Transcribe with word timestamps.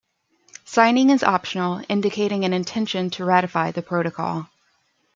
Signing 0.65 1.11
is 1.11 1.21
optional, 1.21 1.85
indicating 1.87 2.43
an 2.43 2.53
intention 2.53 3.11
to 3.11 3.23
ratify 3.23 3.69
the 3.69 3.83
Protocol. 3.83 4.47